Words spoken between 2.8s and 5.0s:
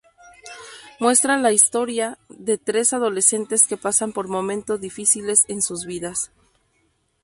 adolescentes que pasan por momento